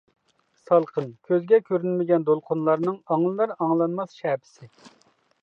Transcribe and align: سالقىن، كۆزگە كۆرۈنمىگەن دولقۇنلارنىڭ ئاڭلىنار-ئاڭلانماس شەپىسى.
سالقىن، 0.61 1.11
كۆزگە 1.27 1.59
كۆرۈنمىگەن 1.67 2.25
دولقۇنلارنىڭ 2.31 2.97
ئاڭلىنار-ئاڭلانماس 3.17 4.19
شەپىسى. 4.25 4.73